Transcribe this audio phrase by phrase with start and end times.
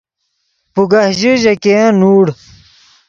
[0.03, 2.25] وو پوگہ ژے، ژے ګین نوڑ